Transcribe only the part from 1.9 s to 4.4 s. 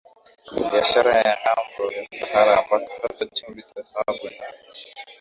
ya Sahara ambako hasa chumvi dhahabu